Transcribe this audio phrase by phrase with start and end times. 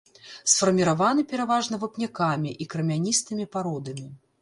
[0.53, 4.07] Сфарміраваны пераважна вапнякамі і крамяністымі пародамі.